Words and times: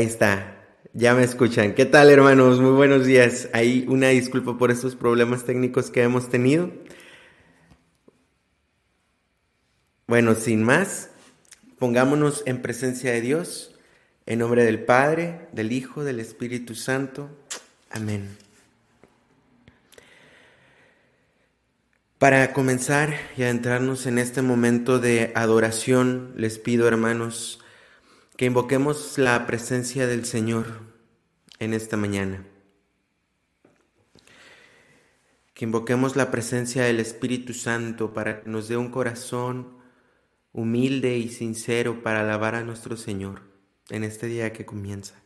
Ahí 0.00 0.06
está. 0.06 0.56
Ya 0.94 1.14
me 1.14 1.22
escuchan. 1.22 1.74
¿Qué 1.74 1.84
tal, 1.84 2.08
hermanos? 2.08 2.58
Muy 2.58 2.70
buenos 2.70 3.04
días. 3.04 3.50
Ahí 3.52 3.84
una 3.86 4.08
disculpa 4.08 4.56
por 4.56 4.70
estos 4.70 4.96
problemas 4.96 5.44
técnicos 5.44 5.90
que 5.90 6.02
hemos 6.02 6.30
tenido. 6.30 6.70
Bueno, 10.06 10.36
sin 10.36 10.62
más, 10.62 11.10
pongámonos 11.78 12.42
en 12.46 12.62
presencia 12.62 13.12
de 13.12 13.20
Dios, 13.20 13.74
en 14.24 14.38
nombre 14.38 14.64
del 14.64 14.82
Padre, 14.82 15.48
del 15.52 15.70
Hijo, 15.70 16.02
del 16.02 16.18
Espíritu 16.18 16.74
Santo. 16.74 17.28
Amén. 17.90 18.38
Para 22.16 22.54
comenzar 22.54 23.14
y 23.36 23.42
adentrarnos 23.42 24.06
en 24.06 24.16
este 24.16 24.40
momento 24.40 24.98
de 24.98 25.30
adoración, 25.34 26.32
les 26.36 26.58
pido, 26.58 26.88
hermanos, 26.88 27.60
que 28.40 28.46
invoquemos 28.46 29.18
la 29.18 29.46
presencia 29.46 30.06
del 30.06 30.24
Señor 30.24 30.64
en 31.58 31.74
esta 31.74 31.98
mañana. 31.98 32.46
Que 35.52 35.66
invoquemos 35.66 36.16
la 36.16 36.30
presencia 36.30 36.84
del 36.84 37.00
Espíritu 37.00 37.52
Santo 37.52 38.14
para 38.14 38.40
que 38.40 38.48
nos 38.48 38.66
dé 38.66 38.78
un 38.78 38.90
corazón 38.90 39.76
humilde 40.54 41.18
y 41.18 41.28
sincero 41.28 42.02
para 42.02 42.22
alabar 42.22 42.54
a 42.54 42.64
nuestro 42.64 42.96
Señor 42.96 43.42
en 43.90 44.04
este 44.04 44.26
día 44.26 44.54
que 44.54 44.64
comienza. 44.64 45.22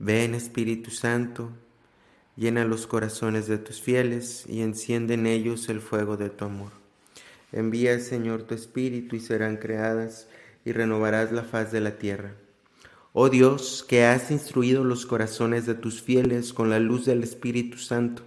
Ven 0.00 0.34
Espíritu 0.34 0.90
Santo, 0.90 1.52
llena 2.34 2.64
los 2.64 2.88
corazones 2.88 3.46
de 3.46 3.58
tus 3.58 3.80
fieles 3.80 4.44
y 4.48 4.62
enciende 4.62 5.14
en 5.14 5.28
ellos 5.28 5.68
el 5.68 5.80
fuego 5.80 6.16
de 6.16 6.30
tu 6.30 6.46
amor. 6.46 6.79
Envía, 7.52 7.98
Señor, 8.00 8.44
tu 8.44 8.54
Espíritu 8.54 9.16
y 9.16 9.20
serán 9.20 9.56
creadas 9.56 10.28
y 10.64 10.72
renovarás 10.72 11.32
la 11.32 11.42
faz 11.42 11.72
de 11.72 11.80
la 11.80 11.98
tierra. 11.98 12.34
Oh 13.12 13.28
Dios, 13.28 13.84
que 13.88 14.04
has 14.04 14.30
instruido 14.30 14.84
los 14.84 15.04
corazones 15.04 15.66
de 15.66 15.74
tus 15.74 16.00
fieles 16.00 16.52
con 16.52 16.70
la 16.70 16.78
luz 16.78 17.06
del 17.06 17.24
Espíritu 17.24 17.78
Santo, 17.78 18.22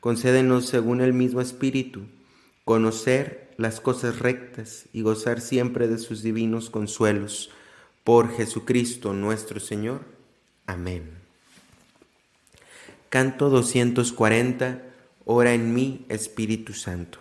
concédenos 0.00 0.66
según 0.66 1.00
el 1.00 1.12
mismo 1.12 1.40
Espíritu 1.40 2.02
conocer 2.64 3.52
las 3.56 3.80
cosas 3.80 4.20
rectas 4.20 4.86
y 4.92 5.02
gozar 5.02 5.40
siempre 5.40 5.88
de 5.88 5.98
sus 5.98 6.22
divinos 6.22 6.70
consuelos. 6.70 7.50
Por 8.04 8.34
Jesucristo 8.34 9.12
nuestro 9.12 9.60
Señor. 9.60 10.02
Amén. 10.66 11.10
Canto 13.08 13.50
240. 13.50 14.82
Ora 15.24 15.52
en 15.52 15.74
mí, 15.74 16.04
Espíritu 16.08 16.72
Santo. 16.72 17.18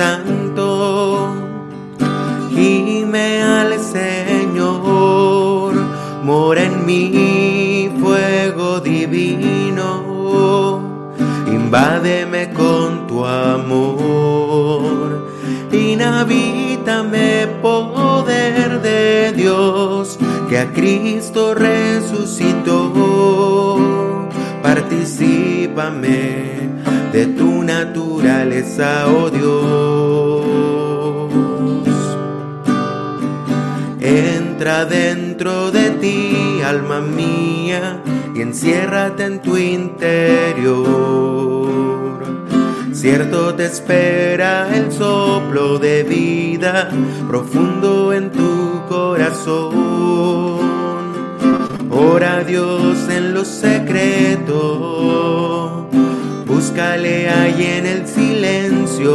Santo, 0.00 1.28
gime 2.48 3.42
al 3.42 3.78
Señor, 3.78 5.74
mora 6.24 6.62
en 6.62 6.86
mí 6.86 7.90
fuego 8.00 8.80
divino 8.80 10.80
invádeme 11.46 12.50
con 12.54 13.06
tu 13.08 13.26
amor, 13.26 15.28
inhabítame 15.70 17.46
poder 17.60 18.80
de 18.80 19.32
Dios 19.32 20.18
que 20.48 20.60
a 20.60 20.72
Cristo 20.72 21.52
resucitó, 21.52 22.90
participame 24.62 26.70
de 27.12 27.26
tu 27.26 27.59
naturaleza, 27.70 29.06
oh 29.08 29.30
Dios. 29.30 30.44
Entra 34.00 34.84
dentro 34.84 35.70
de 35.70 35.90
ti, 36.02 36.60
alma 36.64 37.00
mía, 37.00 38.02
y 38.34 38.40
enciérrate 38.40 39.24
en 39.24 39.40
tu 39.40 39.56
interior. 39.56 40.90
Cierto 42.92 43.54
te 43.54 43.64
espera 43.66 44.52
el 44.76 44.92
soplo 44.92 45.78
de 45.78 46.02
vida 46.02 46.90
profundo 47.28 48.12
en 48.12 48.30
tu 48.30 48.82
corazón. 48.88 50.60
Ora 51.90 52.44
Dios 52.44 53.08
en 53.08 53.32
lo 53.34 53.44
secreto, 53.44 54.56
búscale 56.60 57.30
ahí 57.30 57.64
en 57.78 57.86
el 57.86 58.06
silencio, 58.06 59.14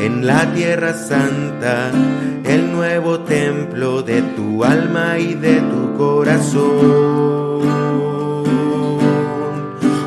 en 0.00 0.26
la 0.26 0.52
tierra 0.52 0.94
santa, 0.94 1.92
el 2.42 2.72
nuevo 2.72 3.20
templo 3.20 4.02
de 4.02 4.20
tu 4.34 4.64
alma 4.64 5.16
y 5.20 5.34
de 5.34 5.60
tu 5.60 5.96
corazón. 5.96 7.62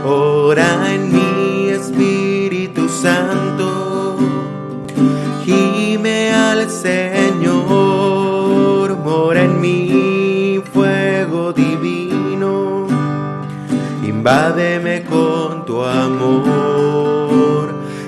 Ora 0.05 0.94
en 0.94 1.13
mi 1.13 1.69
Espíritu 1.69 2.89
Santo, 2.89 4.17
gime 5.45 6.34
al 6.34 6.69
Señor, 6.69 7.38
mora 8.97 9.44
en 9.44 9.61
mí 9.61 10.61
fuego 10.73 11.53
divino, 11.53 12.85
invádeme 14.05 14.94
con 15.16 15.66
tu 15.66 15.81
amor, 15.84 17.66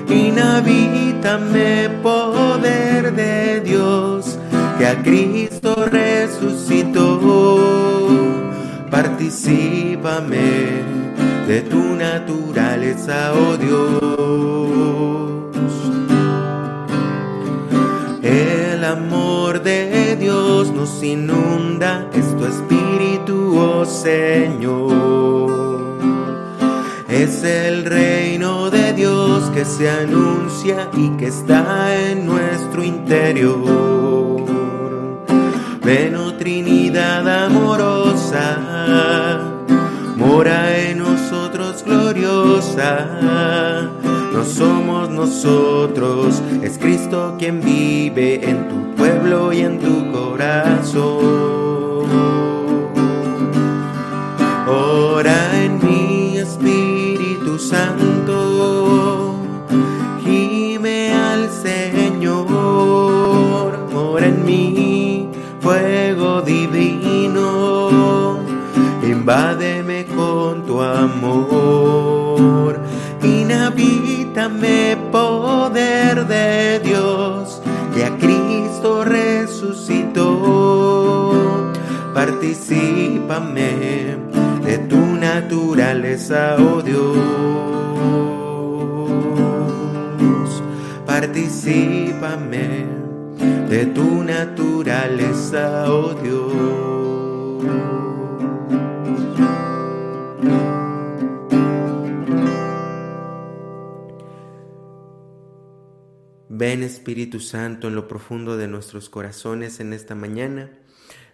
inhabítame 0.08 1.88
poder 2.02 3.14
de 3.14 3.60
Dios 3.60 4.38
que 4.78 4.86
a 4.86 5.02
Cristo 5.02 5.70
resucitó, 5.90 7.08
participame 8.90 10.48
de 11.46 11.60
tu 11.62 11.82
naturaleza, 12.08 13.32
oh 13.42 13.56
Dios. 13.56 13.98
El 18.22 18.84
amor 18.84 19.62
de 19.62 20.16
Dios 20.16 20.70
nos 20.70 21.02
inunda, 21.02 22.06
es 22.12 22.36
tu 22.36 22.44
espíritu, 22.44 23.58
oh 23.58 23.84
Señor. 23.86 25.07
Es 27.28 27.44
el 27.44 27.84
reino 27.84 28.70
de 28.70 28.94
Dios 28.94 29.50
que 29.50 29.62
se 29.66 29.90
anuncia 29.90 30.88
y 30.94 31.10
que 31.18 31.26
está 31.26 31.94
en 31.94 32.24
nuestro 32.24 32.82
interior. 32.82 34.46
Ven, 35.84 36.16
oh 36.16 36.32
Trinidad 36.38 37.44
amorosa, 37.44 38.56
mora 40.16 40.74
en 40.78 41.00
nosotros 41.00 41.84
gloriosa. 41.84 43.10
No 44.32 44.42
somos 44.42 45.10
nosotros, 45.10 46.40
es 46.62 46.78
Cristo 46.78 47.36
quien 47.38 47.60
vive 47.60 48.48
en 48.48 48.68
tu 48.70 48.94
pueblo 48.94 49.52
y 49.52 49.60
en 49.60 49.78
tu 49.78 50.10
corazón. 50.12 51.37
Con 70.16 70.64
tu 70.66 70.80
amor, 70.80 72.80
inhabítame 73.22 74.96
poder 75.10 76.26
de 76.26 76.80
Dios 76.80 77.62
que 77.94 78.04
a 78.04 78.16
Cristo 78.16 79.04
resucitó, 79.04 80.24
participame 82.14 84.16
de 84.64 84.78
tu 84.78 84.96
naturaleza, 84.96 86.56
oh 86.58 86.82
Dios, 86.82 87.16
participame 91.06 92.86
de 93.68 93.86
tu 93.86 94.24
naturaleza, 94.24 95.84
oh 95.88 96.14
Dios. 96.14 98.07
Ven 106.60 106.82
Espíritu 106.82 107.38
Santo 107.38 107.86
en 107.86 107.94
lo 107.94 108.08
profundo 108.08 108.56
de 108.56 108.66
nuestros 108.66 109.08
corazones 109.08 109.78
en 109.78 109.92
esta 109.92 110.16
mañana, 110.16 110.72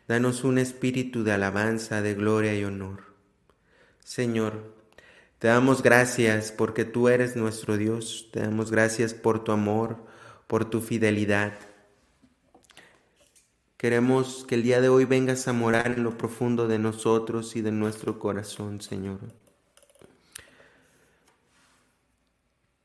danos 0.06 0.44
un 0.44 0.58
espíritu 0.58 1.24
de 1.24 1.32
alabanza, 1.32 2.02
de 2.02 2.14
gloria 2.14 2.54
y 2.54 2.62
honor. 2.64 3.04
Señor, 4.00 4.74
te 5.38 5.48
damos 5.48 5.82
gracias 5.82 6.52
porque 6.52 6.84
tú 6.84 7.08
eres 7.08 7.36
nuestro 7.36 7.78
Dios, 7.78 8.28
te 8.32 8.40
damos 8.40 8.70
gracias 8.70 9.14
por 9.14 9.42
tu 9.42 9.52
amor, 9.52 10.04
por 10.46 10.68
tu 10.68 10.82
fidelidad. 10.82 11.54
Queremos 13.84 14.46
que 14.48 14.54
el 14.54 14.62
día 14.62 14.80
de 14.80 14.88
hoy 14.88 15.04
vengas 15.04 15.46
a 15.46 15.52
morar 15.52 15.88
en 15.88 16.04
lo 16.04 16.16
profundo 16.16 16.66
de 16.68 16.78
nosotros 16.78 17.54
y 17.54 17.60
de 17.60 17.70
nuestro 17.70 18.18
corazón, 18.18 18.80
Señor. 18.80 19.18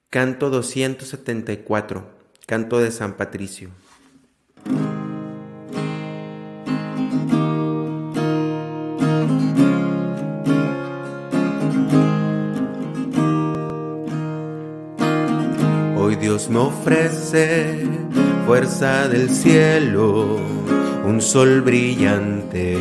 Canto 0.09 0.49
274. 0.49 2.05
Canto 2.45 2.79
de 2.79 2.91
San 2.91 3.13
Patricio. 3.13 3.69
Hoy 15.95 16.17
Dios 16.17 16.49
me 16.49 16.59
ofrece 16.59 17.87
fuerza 18.49 19.07
del 19.07 19.29
cielo, 19.29 20.39
un 21.09 21.21
sol 21.21 21.61
brillante, 21.61 22.77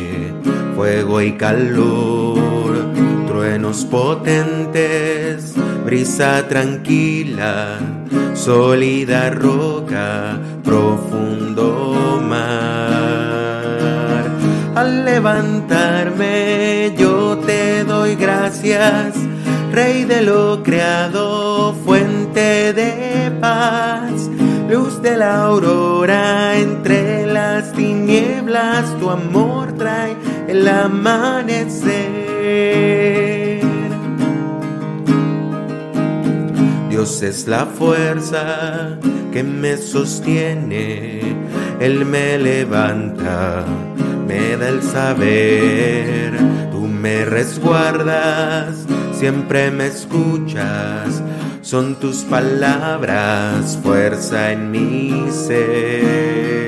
fuego 0.75 1.19
y 1.19 1.31
calor, 1.33 2.93
truenos 3.27 3.85
potentes, 3.85 5.55
brisa 5.83 6.47
tranquila 6.47 7.79
sólida 8.35 9.31
roca, 9.31 10.39
profundo 10.63 12.21
mar. 12.21 12.69
Al 14.75 15.03
levantarme 15.05 16.93
yo 16.97 17.37
te 17.39 17.83
doy 17.83 18.15
gracias, 18.15 19.15
Rey 19.71 20.05
de 20.05 20.21
lo 20.21 20.63
creado, 20.63 21.73
fuente 21.85 22.73
de 22.73 23.31
paz, 23.41 24.29
luz 24.69 25.01
de 25.01 25.17
la 25.17 25.43
aurora 25.43 26.57
entre 26.57 27.18
tu 28.99 29.09
amor 29.11 29.73
trae 29.73 30.15
el 30.47 30.67
amanecer. 30.67 31.99
Dios 36.89 37.21
es 37.21 37.47
la 37.47 37.67
fuerza 37.67 38.97
que 39.31 39.43
me 39.43 39.77
sostiene, 39.77 41.21
Él 41.79 42.05
me 42.05 42.39
levanta, 42.39 43.63
me 44.27 44.57
da 44.57 44.69
el 44.69 44.81
saber, 44.81 46.33
tú 46.71 46.87
me 46.87 47.25
resguardas, 47.25 48.87
siempre 49.13 49.69
me 49.69 49.87
escuchas, 49.87 51.21
son 51.61 51.95
tus 51.99 52.23
palabras, 52.23 53.77
fuerza 53.83 54.51
en 54.53 54.71
mi 54.71 55.27
ser. 55.31 56.58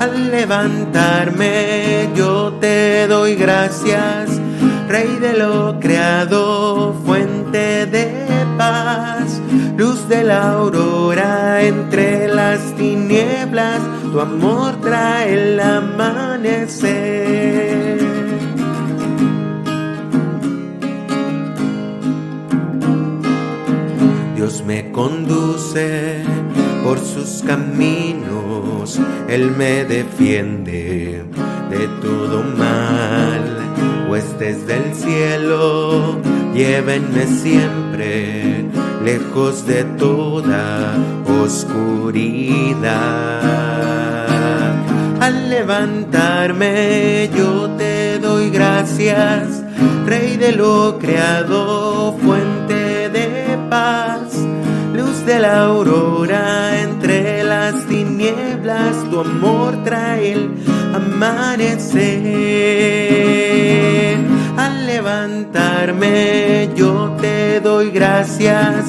Al 0.00 0.30
levantarme 0.30 2.08
yo 2.16 2.54
te 2.60 3.06
doy 3.06 3.36
gracias, 3.36 4.30
Rey 4.88 5.18
de 5.20 5.34
lo 5.34 5.78
creado, 5.78 6.94
fuente 7.04 7.86
de 7.86 8.30
luz 9.76 10.08
de 10.08 10.24
la 10.24 10.52
aurora 10.52 11.62
entre 11.62 12.28
las 12.28 12.60
tinieblas, 12.76 13.80
tu 14.12 14.20
amor 14.20 14.76
trae 14.82 15.32
el 15.32 15.58
amanecer. 15.60 17.00
Dios 24.36 24.62
me 24.66 24.92
conduce 24.92 26.22
por 26.82 26.98
sus 26.98 27.42
caminos, 27.46 28.98
Él 29.28 29.50
me 29.56 29.84
defiende 29.84 31.24
de 31.70 31.88
todo 32.00 32.42
mal, 32.56 33.58
pues 34.08 34.38
desde 34.38 34.76
el 34.76 34.94
cielo 34.94 36.18
llévenme 36.54 37.26
siempre 37.26 38.64
lejos 39.04 39.66
de 39.66 39.84
toda 39.84 40.94
oscuridad. 41.42 42.80
Al 45.20 45.50
levantarme 45.50 47.30
yo 47.36 47.70
te 47.76 48.18
doy 48.18 48.50
gracias, 48.50 49.62
Rey 50.06 50.36
de 50.36 50.52
lo 50.52 50.98
creado, 50.98 52.16
fuente 52.22 52.49
de 55.30 55.38
la 55.38 55.62
aurora 55.66 56.80
entre 56.82 57.44
las 57.44 57.86
tinieblas, 57.86 59.08
tu 59.10 59.20
amor 59.20 59.84
trae 59.84 60.32
el 60.32 60.50
amanecer. 60.92 62.26
Al 64.56 64.86
levantarme 64.86 66.70
yo 66.74 67.14
te 67.20 67.60
doy 67.60 67.92
gracias, 67.92 68.86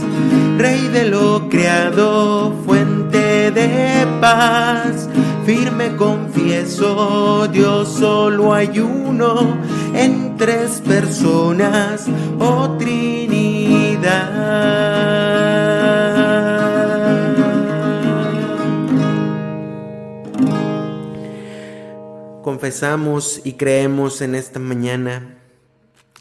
Rey 0.57 0.87
de 0.87 1.05
lo 1.05 1.47
creado, 1.47 2.51
fuente 2.65 3.51
de 3.51 4.07
paz. 4.19 5.09
Firme 5.45 5.95
confieso, 5.95 7.47
Dios 7.49 7.87
solo 7.99 8.51
hay 8.51 8.79
uno 8.79 9.57
en 9.93 10.37
tres 10.37 10.81
personas, 10.83 12.07
oh 12.39 12.69
Confesamos 22.61 23.41
y 23.43 23.53
creemos 23.53 24.21
en 24.21 24.35
esta 24.35 24.59
mañana 24.59 25.39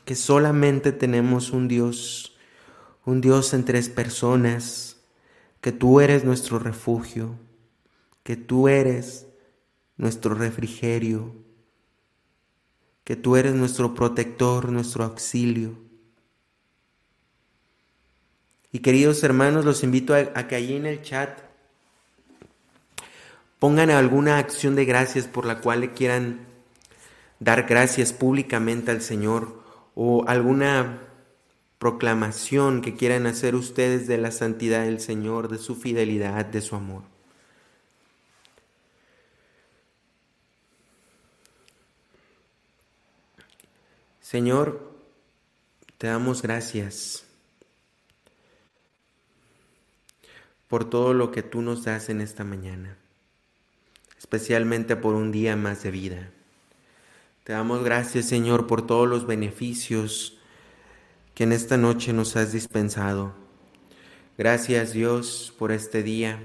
que 0.06 0.14
solamente 0.14 0.90
tenemos 0.90 1.50
un 1.50 1.68
Dios, 1.68 2.34
un 3.04 3.20
Dios 3.20 3.52
en 3.52 3.66
tres 3.66 3.90
personas, 3.90 4.96
que 5.60 5.70
tú 5.70 6.00
eres 6.00 6.24
nuestro 6.24 6.58
refugio, 6.58 7.38
que 8.22 8.36
tú 8.36 8.68
eres 8.68 9.26
nuestro 9.98 10.32
refrigerio, 10.32 11.34
que 13.04 13.16
tú 13.16 13.36
eres 13.36 13.52
nuestro 13.52 13.92
protector, 13.92 14.72
nuestro 14.72 15.04
auxilio. 15.04 15.76
Y 18.72 18.78
queridos 18.78 19.22
hermanos, 19.24 19.66
los 19.66 19.84
invito 19.84 20.14
a, 20.14 20.48
que 20.48 20.54
allí 20.54 20.76
en 20.76 20.86
el 20.86 21.02
chat 21.02 21.49
pongan 23.60 23.90
alguna 23.90 24.38
acción 24.38 24.74
de 24.74 24.84
gracias 24.84 25.28
por 25.28 25.46
la 25.46 25.60
cual 25.60 25.82
le 25.82 25.92
quieran 25.92 26.40
dar 27.38 27.68
gracias 27.68 28.12
públicamente 28.12 28.90
al 28.90 29.02
Señor 29.02 29.62
o 29.94 30.24
alguna 30.26 30.98
proclamación 31.78 32.82
que 32.82 32.94
quieran 32.96 33.26
hacer 33.26 33.54
ustedes 33.54 34.06
de 34.06 34.18
la 34.18 34.32
santidad 34.32 34.84
del 34.84 35.00
Señor, 35.00 35.48
de 35.48 35.58
su 35.58 35.76
fidelidad, 35.76 36.44
de 36.44 36.60
su 36.60 36.74
amor. 36.74 37.04
Señor, 44.20 44.94
te 45.98 46.06
damos 46.06 46.42
gracias 46.42 47.24
por 50.68 50.88
todo 50.88 51.14
lo 51.14 51.32
que 51.32 51.42
tú 51.42 51.62
nos 51.62 51.84
das 51.84 52.10
en 52.10 52.20
esta 52.20 52.44
mañana, 52.44 52.96
especialmente 54.20 54.96
por 54.96 55.14
un 55.14 55.32
día 55.32 55.56
más 55.56 55.82
de 55.82 55.90
vida. 55.90 56.30
Te 57.42 57.54
damos 57.54 57.82
gracias, 57.82 58.26
Señor, 58.26 58.66
por 58.66 58.86
todos 58.86 59.08
los 59.08 59.26
beneficios 59.26 60.36
que 61.34 61.44
en 61.44 61.52
esta 61.52 61.78
noche 61.78 62.12
nos 62.12 62.36
has 62.36 62.52
dispensado. 62.52 63.32
Gracias, 64.36 64.92
Dios, 64.92 65.54
por 65.58 65.72
este 65.72 66.02
día 66.02 66.38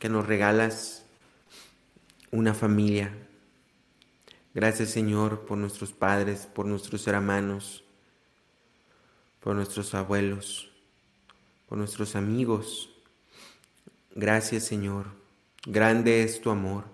que 0.00 0.08
nos 0.08 0.26
regalas 0.26 1.04
una 2.30 2.54
familia. 2.54 3.12
Gracias, 4.54 4.88
Señor, 4.88 5.44
por 5.44 5.58
nuestros 5.58 5.92
padres, 5.92 6.46
por 6.46 6.64
nuestros 6.64 7.06
hermanos, 7.06 7.84
por 9.40 9.54
nuestros 9.54 9.92
abuelos, 9.92 10.70
por 11.68 11.76
nuestros 11.76 12.16
amigos. 12.16 12.88
Gracias, 14.14 14.64
Señor. 14.64 15.08
Grande 15.66 16.22
es 16.22 16.40
tu 16.40 16.48
amor. 16.48 16.91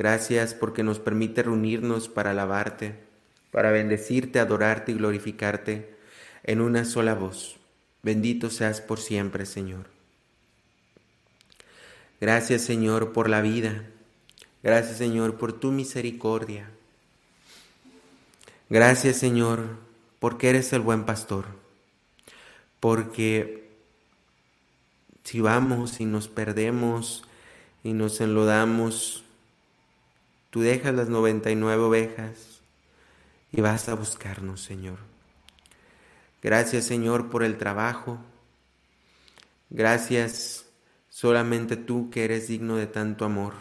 Gracias 0.00 0.54
porque 0.54 0.82
nos 0.82 0.98
permite 0.98 1.42
reunirnos 1.42 2.08
para 2.08 2.30
alabarte, 2.30 2.94
para 3.50 3.70
bendecirte, 3.70 4.40
adorarte 4.40 4.92
y 4.92 4.94
glorificarte 4.94 5.94
en 6.42 6.62
una 6.62 6.86
sola 6.86 7.12
voz. 7.12 7.56
Bendito 8.02 8.48
seas 8.48 8.80
por 8.80 8.98
siempre, 8.98 9.44
Señor. 9.44 9.90
Gracias 12.18 12.62
Señor 12.62 13.12
por 13.12 13.28
la 13.28 13.42
vida. 13.42 13.84
Gracias 14.62 14.96
Señor 14.96 15.36
por 15.36 15.52
tu 15.52 15.70
misericordia. 15.70 16.70
Gracias 18.70 19.18
Señor 19.18 19.66
porque 20.18 20.48
eres 20.48 20.72
el 20.72 20.80
buen 20.80 21.04
pastor. 21.04 21.44
Porque 22.80 23.68
si 25.24 25.42
vamos 25.42 26.00
y 26.00 26.06
nos 26.06 26.28
perdemos 26.28 27.24
y 27.84 27.92
nos 27.92 28.22
enlodamos, 28.22 29.24
tú 30.50 30.60
dejas 30.60 30.94
las 30.94 31.08
99 31.08 31.82
ovejas 31.82 32.60
y 33.52 33.60
vas 33.60 33.88
a 33.88 33.94
buscarnos, 33.94 34.62
Señor. 34.62 34.98
Gracias, 36.42 36.84
Señor, 36.84 37.30
por 37.30 37.42
el 37.42 37.56
trabajo. 37.58 38.18
Gracias 39.70 40.66
solamente 41.08 41.76
tú 41.76 42.10
que 42.10 42.24
eres 42.24 42.48
digno 42.48 42.76
de 42.76 42.86
tanto 42.86 43.24
amor. 43.24 43.54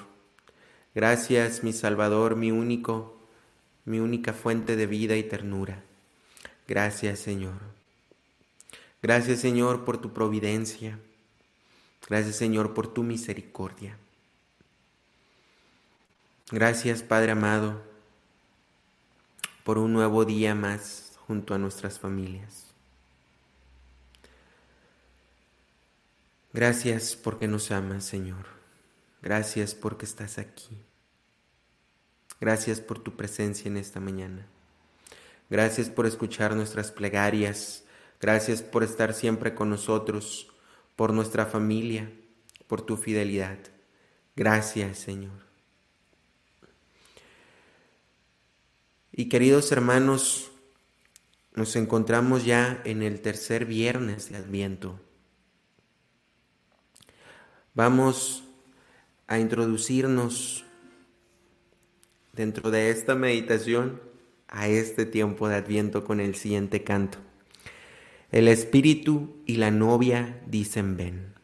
Gracias, 0.96 1.64
mi 1.64 1.74
Salvador, 1.74 2.36
mi 2.36 2.52
único, 2.52 3.20
mi 3.86 4.00
única 4.00 4.34
fuente 4.34 4.76
de 4.76 4.88
vida 4.88 5.16
y 5.16 5.24
ternura. 5.24 5.84
Gracias, 6.68 7.20
Señor. 7.20 7.60
Gracias, 9.02 9.40
Señor, 9.40 9.86
por 9.86 10.00
tu 10.00 10.14
providencia. 10.14 11.00
Gracias 12.10 12.38
Señor 12.38 12.74
por 12.74 12.92
tu 12.92 13.04
misericordia. 13.04 13.98
Gracias 16.52 17.04
Padre 17.04 17.32
amado 17.32 17.82
por 19.64 19.78
un 19.78 19.94
nuevo 19.94 20.26
día 20.26 20.56
más 20.56 21.14
junto 21.28 21.54
a 21.54 21.58
nuestras 21.58 22.00
familias. 22.00 22.66
Gracias 26.52 27.16
porque 27.16 27.48
nos 27.48 27.70
amas 27.72 28.04
Señor. 28.04 28.46
Gracias 29.22 29.76
porque 29.76 30.06
estás 30.06 30.38
aquí. 30.38 30.78
Gracias 32.42 32.80
por 32.80 33.00
tu 33.00 33.16
presencia 33.16 33.70
en 33.70 33.78
esta 33.78 34.00
mañana. 34.00 34.48
Gracias 35.50 35.90
por 35.90 36.06
escuchar 36.06 36.56
nuestras 36.56 36.92
plegarias. 36.92 37.84
Gracias 38.20 38.62
por 38.62 38.84
estar 38.84 39.14
siempre 39.14 39.54
con 39.54 39.70
nosotros 39.70 40.50
por 41.00 41.14
nuestra 41.14 41.46
familia, 41.46 42.12
por 42.68 42.82
tu 42.82 42.98
fidelidad. 42.98 43.58
Gracias, 44.36 44.98
Señor. 44.98 45.49
Y 49.20 49.26
queridos 49.26 49.70
hermanos, 49.74 50.50
nos 51.54 51.76
encontramos 51.76 52.46
ya 52.46 52.82
en 52.86 53.04
el 53.04 53.20
tercer 53.20 53.66
viernes 53.66 54.30
de 54.30 54.38
Adviento. 54.38 54.98
Vamos 57.74 58.46
a 59.28 59.38
introducirnos 59.38 60.64
dentro 62.32 62.72
de 62.72 62.92
esta 62.92 63.14
meditación 63.14 64.02
a 64.48 64.70
este 64.70 65.06
tiempo 65.06 65.50
de 65.50 65.56
Adviento 65.56 66.06
con 66.06 66.22
el 66.22 66.36
siguiente 66.36 66.86
canto. 66.86 67.18
El 68.32 68.48
espíritu 68.48 69.36
y 69.46 69.58
la 69.58 69.70
novia 69.70 70.42
dicen 70.48 70.96
ven. 70.96 71.39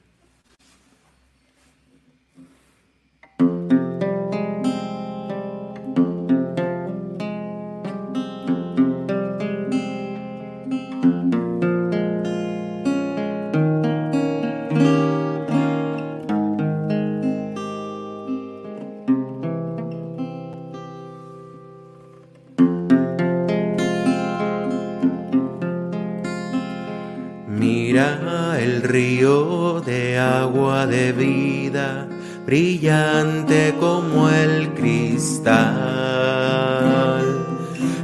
Brillante 32.46 33.74
como 33.80 34.30
el 34.30 34.70
cristal. 34.74 35.56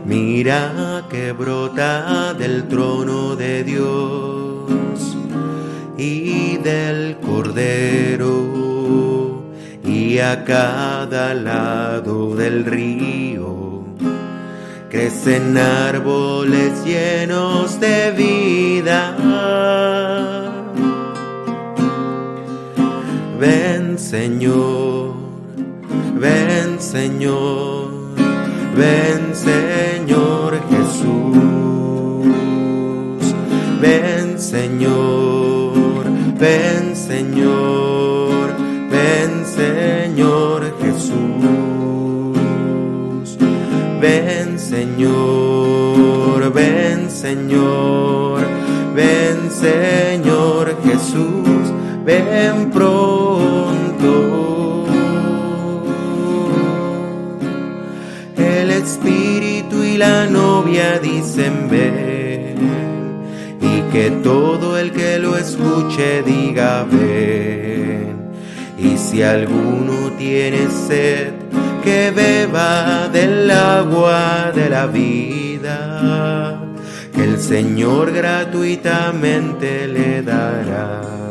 Mira 0.06 1.06
que 1.10 1.32
brota 1.32 2.34
del 2.34 2.68
trono 2.68 3.36
de 3.36 3.64
Dios 3.64 5.18
y 5.98 6.58
del 6.58 7.18
Cordero 7.18 8.52
y 9.86 10.18
a 10.20 10.44
cada 10.44 11.34
lado 11.34 12.36
del 12.36 12.66
río 12.66 13.86
crecen 14.92 15.58
árboles 15.58 16.84
llenos 16.84 17.80
de 17.80 18.12
vida 18.12 19.11
Señor, 24.42 25.14
ven 26.20 26.82
Señor, 26.82 27.92
ven 28.76 29.36
Señor 29.36 30.60
Jesús. 30.68 31.38
Ven 33.80 34.40
Señor, 34.40 36.06
ven 36.40 36.96
Señor, 36.96 38.56
ven 38.90 39.46
Señor 39.46 40.76
Jesús. 40.82 41.52
Ven 44.02 44.58
Señor, 44.58 46.52
ven 46.52 47.12
Señor, 47.12 48.42
ven 48.96 49.52
Señor 49.52 50.76
Jesús. 50.84 51.72
Ven 52.04 52.72
pronto 58.84 59.62
la 59.98 60.26
novia 60.26 60.98
dicen 60.98 61.68
ven 61.70 62.56
y 63.62 63.82
que 63.92 64.10
todo 64.24 64.78
el 64.78 64.92
que 64.92 65.20
lo 65.20 65.38
escuche 65.38 66.24
diga 66.24 66.84
ven. 66.84 68.32
Y 68.80 68.98
si 68.98 69.22
alguno 69.22 70.12
tiene 70.18 70.68
sed, 70.88 71.34
que 71.84 72.10
beba 72.10 73.08
del 73.10 73.52
agua 73.52 74.52
de 74.56 74.70
la 74.70 74.88
vida, 74.88 76.60
que 77.14 77.24
el 77.24 77.38
Señor 77.40 78.12
gratuitamente 78.12 79.88
le 79.88 80.24
dará. 80.24 81.31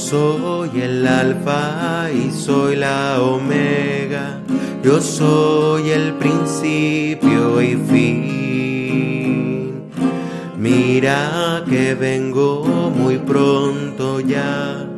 Soy 0.00 0.80
el 0.80 1.06
alfa 1.06 2.10
y 2.10 2.30
soy 2.32 2.76
la 2.76 3.20
omega, 3.20 4.40
yo 4.82 5.00
soy 5.00 5.90
el 5.90 6.14
principio 6.14 7.60
y 7.60 7.76
fin. 7.76 8.30
Mira 10.56 11.62
que 11.68 11.94
vengo 11.94 12.90
muy 12.96 13.18
pronto 13.18 14.20
ya, 14.20 14.88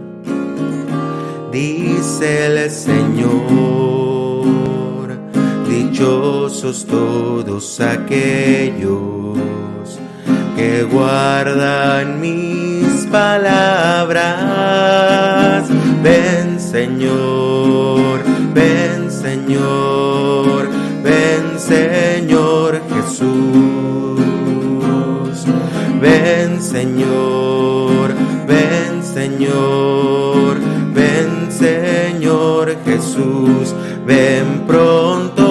dice 1.50 2.46
el 2.46 2.70
Señor. 2.70 3.32
Dichosos 5.68 6.86
todos 6.86 7.80
aquellos 7.80 9.38
que 10.56 10.84
guardan 10.84 12.20
mis 12.20 12.61
palabras. 13.12 14.32
Ven 16.02 16.58
Señor, 16.58 18.20
ven 18.54 19.10
Señor, 19.10 20.68
ven 21.02 21.58
Señor 21.58 22.80
Jesús. 22.92 24.18
Ven 26.00 26.60
Señor, 26.62 28.14
ven 28.48 29.04
Señor, 29.04 30.58
ven 30.94 31.52
Señor 31.52 32.76
Jesús. 32.86 33.74
Ven 34.06 34.64
pronto, 34.66 35.41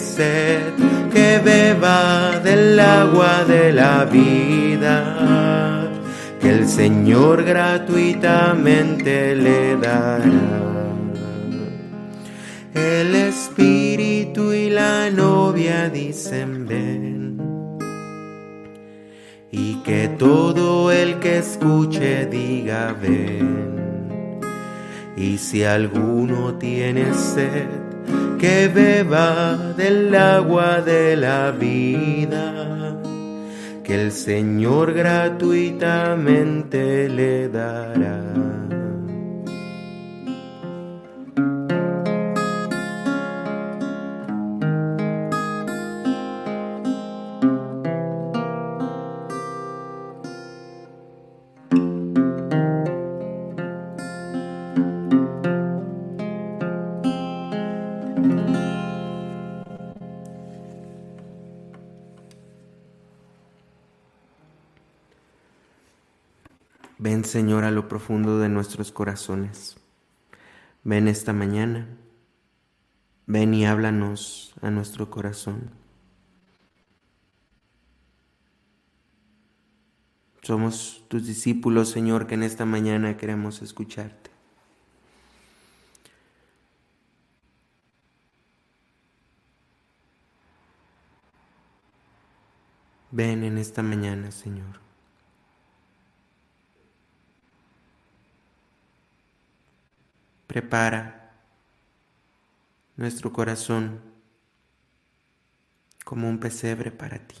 sed, 0.00 0.72
que 1.12 1.38
beba 1.38 2.40
del 2.40 2.80
agua 2.80 3.44
de 3.44 3.72
la 3.72 4.04
vida, 4.04 5.88
que 6.40 6.50
el 6.50 6.66
Señor 6.66 7.44
gratuitamente 7.44 9.36
le 9.36 9.76
dará. 9.76 10.70
El 12.74 13.14
espíritu 13.14 14.52
y 14.52 14.70
la 14.70 15.10
novia 15.10 15.88
dicen 15.90 16.66
ven. 16.66 17.38
Y 19.52 19.74
que 19.82 20.08
todo 20.08 20.92
el 20.92 21.18
que 21.18 21.38
escuche 21.38 22.26
diga 22.26 22.94
ven. 23.00 24.40
Y 25.16 25.38
si 25.38 25.64
alguno 25.64 26.54
tiene 26.54 27.12
sed, 27.12 27.89
que 28.38 28.68
beba 28.68 29.56
del 29.76 30.14
agua 30.14 30.80
de 30.80 31.16
la 31.16 31.50
vida, 31.50 32.94
que 33.84 34.02
el 34.02 34.12
Señor 34.12 34.92
gratuitamente 34.92 37.08
le 37.08 37.48
dará. 37.48 38.20
Señor 67.30 67.62
a 67.62 67.70
lo 67.70 67.86
profundo 67.86 68.40
de 68.40 68.48
nuestros 68.48 68.90
corazones. 68.90 69.76
Ven 70.82 71.06
esta 71.06 71.32
mañana. 71.32 71.86
Ven 73.26 73.54
y 73.54 73.64
háblanos 73.66 74.52
a 74.60 74.70
nuestro 74.70 75.10
corazón. 75.10 75.70
Somos 80.42 81.04
tus 81.06 81.24
discípulos, 81.24 81.90
Señor, 81.90 82.26
que 82.26 82.34
en 82.34 82.42
esta 82.42 82.64
mañana 82.64 83.16
queremos 83.16 83.62
escucharte. 83.62 84.30
Ven 93.12 93.44
en 93.44 93.56
esta 93.56 93.84
mañana, 93.84 94.32
Señor. 94.32 94.89
Prepara 100.50 101.30
nuestro 102.96 103.32
corazón 103.32 104.00
como 106.04 106.28
un 106.28 106.40
pesebre 106.40 106.90
para 106.90 107.20
ti. 107.20 107.36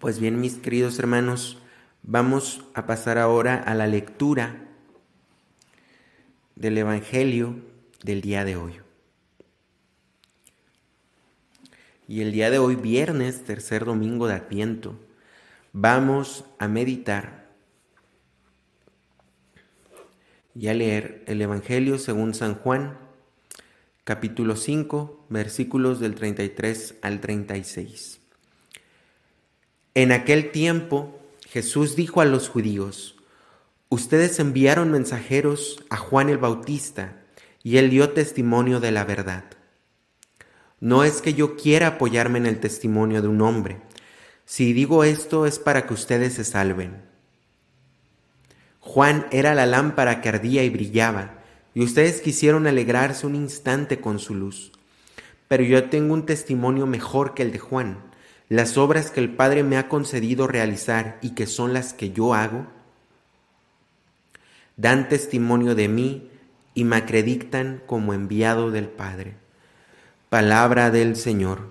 Pues 0.00 0.18
bien, 0.18 0.40
mis 0.40 0.56
queridos 0.56 0.98
hermanos, 0.98 1.62
vamos 2.02 2.64
a 2.74 2.86
pasar 2.86 3.18
ahora 3.18 3.54
a 3.54 3.72
la 3.76 3.86
lectura 3.86 4.66
del 6.56 6.78
Evangelio 6.78 7.54
del 8.02 8.20
día 8.20 8.44
de 8.44 8.56
hoy. 8.56 8.80
Y 12.08 12.22
el 12.22 12.32
día 12.32 12.50
de 12.50 12.58
hoy, 12.58 12.74
viernes, 12.74 13.44
tercer 13.44 13.84
domingo 13.84 14.26
de 14.26 14.34
Adviento, 14.34 14.98
vamos 15.72 16.44
a 16.58 16.66
meditar 16.66 17.41
y 20.54 20.68
a 20.68 20.74
leer 20.74 21.22
el 21.26 21.40
Evangelio 21.40 21.98
según 21.98 22.34
San 22.34 22.54
Juan, 22.54 22.98
capítulo 24.04 24.56
5, 24.56 25.26
versículos 25.28 26.00
del 26.00 26.14
33 26.14 26.96
al 27.02 27.20
36. 27.20 28.20
En 29.94 30.12
aquel 30.12 30.50
tiempo 30.50 31.18
Jesús 31.48 31.96
dijo 31.96 32.20
a 32.20 32.24
los 32.24 32.48
judíos, 32.48 33.16
Ustedes 33.88 34.38
enviaron 34.38 34.90
mensajeros 34.90 35.84
a 35.90 35.98
Juan 35.98 36.30
el 36.30 36.38
Bautista 36.38 37.22
y 37.62 37.76
él 37.76 37.90
dio 37.90 38.10
testimonio 38.10 38.80
de 38.80 38.90
la 38.90 39.04
verdad. 39.04 39.44
No 40.80 41.04
es 41.04 41.20
que 41.20 41.34
yo 41.34 41.56
quiera 41.56 41.88
apoyarme 41.88 42.38
en 42.38 42.46
el 42.46 42.58
testimonio 42.58 43.20
de 43.20 43.28
un 43.28 43.42
hombre. 43.42 43.82
Si 44.46 44.72
digo 44.72 45.04
esto 45.04 45.46
es 45.46 45.58
para 45.58 45.86
que 45.86 45.94
ustedes 45.94 46.32
se 46.32 46.44
salven. 46.44 47.11
Juan 48.84 49.26
era 49.30 49.54
la 49.54 49.64
lámpara 49.64 50.20
que 50.20 50.28
ardía 50.28 50.64
y 50.64 50.68
brillaba, 50.68 51.38
y 51.72 51.82
ustedes 51.82 52.20
quisieron 52.20 52.66
alegrarse 52.66 53.26
un 53.26 53.36
instante 53.36 54.00
con 54.00 54.18
su 54.18 54.34
luz. 54.34 54.72
Pero 55.46 55.62
yo 55.62 55.88
tengo 55.88 56.12
un 56.14 56.26
testimonio 56.26 56.86
mejor 56.86 57.32
que 57.32 57.42
el 57.42 57.52
de 57.52 57.60
Juan. 57.60 57.98
Las 58.48 58.76
obras 58.76 59.12
que 59.12 59.20
el 59.20 59.30
Padre 59.30 59.62
me 59.62 59.78
ha 59.78 59.88
concedido 59.88 60.48
realizar 60.48 61.18
y 61.22 61.30
que 61.30 61.46
son 61.46 61.72
las 61.72 61.94
que 61.94 62.10
yo 62.10 62.34
hago, 62.34 62.66
dan 64.76 65.08
testimonio 65.08 65.76
de 65.76 65.88
mí 65.88 66.28
y 66.74 66.82
me 66.82 66.96
acreditan 66.96 67.82
como 67.86 68.14
enviado 68.14 68.72
del 68.72 68.88
Padre. 68.88 69.36
Palabra 70.28 70.90
del 70.90 71.14
Señor. 71.14 71.70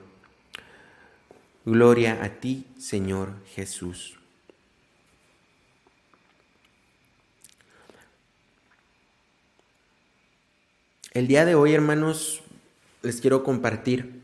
Gloria 1.65 2.19
a 2.23 2.29
ti, 2.39 2.67
Señor 2.77 3.33
Jesús. 3.53 4.20
El 11.13 11.27
día 11.27 11.43
de 11.43 11.55
hoy, 11.55 11.73
hermanos, 11.73 12.41
les 13.01 13.19
quiero 13.19 13.43
compartir 13.43 14.21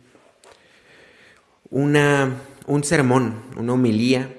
una, 1.69 2.37
un 2.65 2.85
sermón, 2.85 3.41
una 3.57 3.73
homilía 3.73 4.33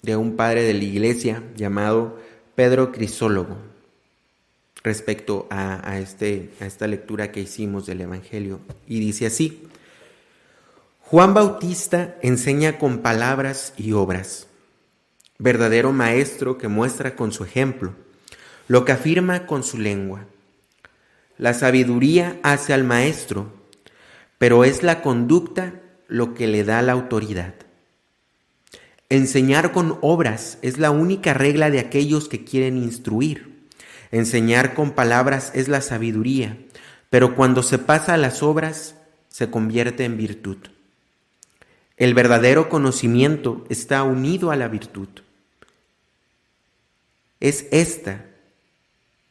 de 0.00 0.16
un 0.16 0.34
padre 0.34 0.62
de 0.62 0.72
la 0.72 0.82
iglesia 0.82 1.42
llamado 1.54 2.18
Pedro 2.54 2.90
Crisólogo 2.90 3.58
respecto 4.82 5.46
a, 5.50 5.98
este, 5.98 6.52
a 6.58 6.64
esta 6.64 6.86
lectura 6.86 7.30
que 7.30 7.40
hicimos 7.40 7.84
del 7.84 8.00
Evangelio. 8.00 8.60
Y 8.86 9.00
dice 9.00 9.26
así, 9.26 9.68
Juan 11.00 11.34
Bautista 11.34 12.16
enseña 12.22 12.78
con 12.78 13.00
palabras 13.00 13.74
y 13.76 13.92
obras, 13.92 14.46
verdadero 15.36 15.92
maestro 15.92 16.56
que 16.56 16.68
muestra 16.68 17.14
con 17.14 17.30
su 17.30 17.44
ejemplo, 17.44 17.92
lo 18.68 18.86
que 18.86 18.92
afirma 18.92 19.44
con 19.44 19.62
su 19.62 19.76
lengua 19.76 20.24
la 21.38 21.54
sabiduría 21.54 22.38
hace 22.42 22.72
al 22.72 22.84
maestro, 22.84 23.52
pero 24.38 24.64
es 24.64 24.82
la 24.82 25.02
conducta 25.02 25.80
lo 26.08 26.34
que 26.34 26.46
le 26.46 26.64
da 26.64 26.82
la 26.82 26.92
autoridad. 26.92 27.54
Enseñar 29.08 29.72
con 29.72 29.98
obras 30.00 30.58
es 30.62 30.78
la 30.78 30.90
única 30.90 31.34
regla 31.34 31.70
de 31.70 31.80
aquellos 31.80 32.28
que 32.28 32.44
quieren 32.44 32.76
instruir. 32.76 33.68
Enseñar 34.10 34.74
con 34.74 34.92
palabras 34.92 35.52
es 35.54 35.68
la 35.68 35.80
sabiduría, 35.80 36.56
pero 37.10 37.34
cuando 37.34 37.62
se 37.62 37.78
pasa 37.78 38.14
a 38.14 38.18
las 38.18 38.42
obras 38.42 38.96
se 39.28 39.50
convierte 39.50 40.04
en 40.04 40.16
virtud. 40.16 40.58
El 41.96 42.14
verdadero 42.14 42.68
conocimiento 42.68 43.64
está 43.68 44.02
unido 44.02 44.50
a 44.50 44.56
la 44.56 44.68
virtud. 44.68 45.08
Es 47.40 47.66
esta, 47.70 48.24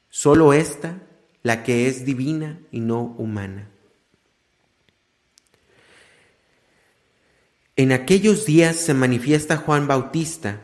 solo 0.10 0.54
esta, 0.54 0.98
la 1.44 1.64
que 1.64 1.88
es 1.88 2.06
divina 2.06 2.60
y 2.72 2.80
no 2.80 3.02
humana. 3.18 3.70
En 7.76 7.92
aquellos 7.92 8.46
días 8.46 8.78
se 8.78 8.94
manifiesta 8.94 9.58
Juan 9.58 9.88
Bautista, 9.88 10.62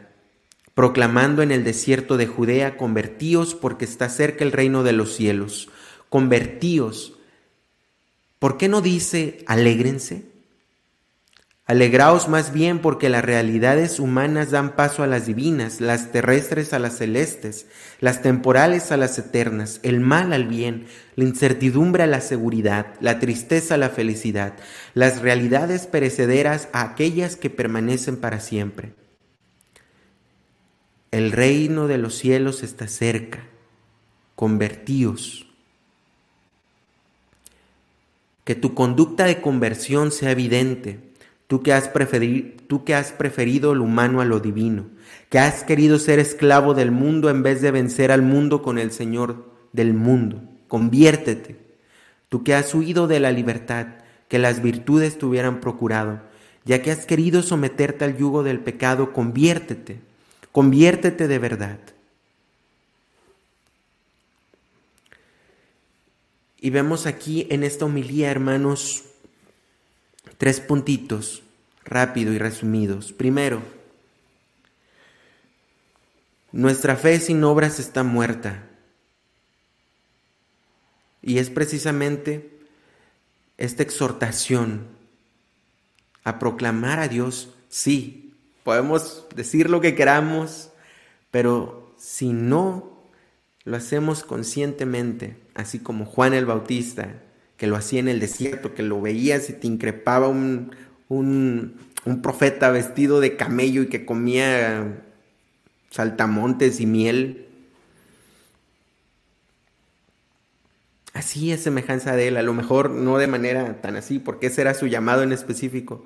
proclamando 0.74 1.42
en 1.42 1.52
el 1.52 1.63
desierto 1.63 2.18
de 2.18 2.28
Judea, 2.28 2.78
convertíos 2.78 3.56
porque 3.56 3.84
está 3.84 4.10
cerca 4.10 4.46
el 4.46 4.52
reino 4.52 4.84
de 4.84 4.94
los 4.94 5.13
cielos, 5.13 5.70
convertíos. 6.08 7.13
¿Por 8.38 8.58
qué 8.58 8.70
no 8.70 8.82
dice 8.82 9.44
alégrense? 9.48 10.29
Alegraos 11.69 12.27
más 12.27 12.51
bien 12.51 12.79
porque 12.79 13.10
las 13.10 13.23
realidades 13.23 13.99
humanas 13.99 14.49
dan 14.49 14.75
paso 14.75 15.03
a 15.03 15.08
las 15.08 15.27
divinas, 15.27 15.82
las 15.82 16.12
terrestres 16.12 16.73
a 16.73 16.79
las 16.79 16.97
celestes, 16.97 17.67
las 17.99 18.23
temporales 18.23 18.91
a 18.91 18.97
las 18.97 19.19
eternas, 19.19 19.79
el 19.84 19.99
mal 19.99 20.34
al 20.34 20.47
bien, 20.47 20.88
la 21.15 21.25
incertidumbre 21.25 22.01
a 22.01 22.08
la 22.08 22.21
seguridad, 22.21 22.95
la 23.01 23.19
tristeza 23.19 23.75
a 23.75 23.77
la 23.77 23.89
felicidad, 23.89 24.55
las 24.95 25.21
realidades 25.21 25.86
perecederas 25.86 26.69
a 26.73 26.82
aquellas 26.82 27.36
que 27.36 27.51
permanecen 27.51 28.17
para 28.17 28.39
siempre. 28.39 28.93
El 31.12 31.32
reino 31.32 31.88
de 31.88 31.99
los 31.99 32.15
cielos 32.15 32.63
está 32.63 32.88
cerca, 32.88 33.43
convertíos. 34.36 35.45
Que 38.43 38.55
tu 38.55 38.73
conducta 38.73 39.25
de 39.25 39.39
conversión 39.39 40.12
sea 40.12 40.32
evidente 40.32 41.09
tú 41.50 41.64
que, 41.64 41.74
has 41.74 41.88
preferido, 41.88 42.48
tú 42.68 42.84
que 42.84 42.94
has 42.94 43.12
preferido 43.12 43.74
lo 43.74 43.84
humano 43.84 44.22
a 44.22 44.26
lo 44.26 44.40
divino, 44.40 44.86
que 45.30 45.40
has 45.40 45.64
querido 45.64 45.98
ser 45.98 46.20
esclavo 46.20 46.76
del 46.76 46.92
mundo 46.92 47.32
en 47.32 47.42
vez 47.42 47.60
de 47.60 47.72
vencer 47.72 48.12
al 48.12 48.22
mundo 48.22 48.62
con 48.62 48.78
el 48.78 48.92
Señor 48.92 49.52
del 49.74 49.96
mundo. 49.96 50.44
Conviértete. 50.68 51.58
Tú 52.30 52.44
que 52.44 52.54
has 52.54 52.76
huido 52.76 53.08
de 53.08 53.20
la 53.20 53.32
libertad, 53.32 53.88
que 54.28 54.38
las 54.38 54.62
virtudes 54.62 55.18
te 55.18 55.26
hubieran 55.26 55.60
procurado, 55.60 56.22
ya 56.66 56.84
que 56.84 56.92
has 56.92 57.08
querido 57.08 57.42
someterte 57.42 58.06
al 58.06 58.16
yugo 58.16 58.44
del 58.44 58.60
pecado, 58.60 59.12
conviértete, 59.12 60.02
conviértete 60.52 61.28
de 61.28 61.40
verdad. 61.40 61.80
Y 66.62 66.70
vemos 66.70 67.08
aquí 67.08 67.48
en 67.50 67.64
esta 67.64 67.86
homilía, 67.86 68.30
hermanos, 68.30 69.09
Tres 70.39 70.62
puntitos, 70.62 71.43
rápido 71.84 72.32
y 72.32 72.38
resumidos. 72.38 73.12
Primero, 73.12 73.62
nuestra 76.54 76.95
fe 76.95 77.19
sin 77.19 77.43
obras 77.43 77.78
está 77.78 78.04
muerta. 78.04 78.63
Y 81.21 81.39
es 81.39 81.49
precisamente 81.49 82.58
esta 83.58 83.84
exhortación 83.84 84.88
a 86.23 86.39
proclamar 86.39 86.99
a 86.99 87.10
Dios, 87.10 87.54
sí, 87.67 88.34
podemos 88.63 89.25
decir 89.36 89.69
lo 89.69 89.82
que 89.82 89.93
queramos, 89.93 90.69
pero 91.32 91.93
si 91.97 92.32
no 92.32 93.04
lo 93.65 93.75
hacemos 93.75 94.23
conscientemente, 94.23 95.36
así 95.54 95.80
como 95.80 96.06
Juan 96.06 96.34
el 96.34 96.45
Bautista, 96.45 97.23
que 97.60 97.67
lo 97.67 97.76
hacía 97.76 98.00
en 98.00 98.08
el 98.08 98.22
desierto, 98.22 98.74
que 98.74 98.84
lo 98.84 99.02
veías 99.02 99.50
y 99.50 99.54
te 99.54 99.67
increpaba 99.67 100.30
un, 100.30 100.72
un, 101.10 101.76
profeta 102.24 102.72
vestido 102.72 103.19
de 103.19 103.36
camello 103.36 103.82
y 103.84 103.88
que 103.88 104.06
comía 104.06 105.04
saltamontes 105.91 106.80
y 106.80 106.86
miel. 106.86 107.48
Así 111.13 111.52
es 111.52 111.62
semejanza 111.62 112.15
de 112.15 112.30
él, 112.30 112.38
a 112.38 112.43
lo 112.43 112.54
mejor 112.54 112.91
no 112.91 113.17
de 113.17 113.28
manera 113.28 113.82
tan 113.82 113.98
así, 113.98 114.19
porque 114.19 114.48
ese 114.48 114.62
era 114.62 114.74
su 114.74 114.88
llamado 114.88 115.22
en 115.22 115.34
específico, 115.34 116.06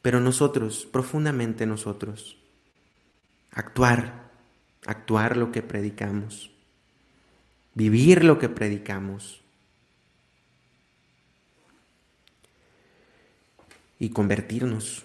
pero 0.00 0.20
nosotros, 0.20 0.88
profundamente 0.90 1.66
nosotros, 1.66 2.38
actuar, 3.50 4.30
actuar 4.86 5.36
lo 5.36 5.52
que 5.52 5.60
predicamos, 5.60 6.52
vivir 7.74 8.24
lo 8.24 8.38
que 8.38 8.48
predicamos. 8.48 9.42
Y 13.98 14.10
convertirnos, 14.10 15.04